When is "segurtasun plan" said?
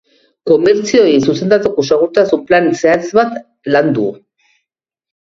1.87-2.69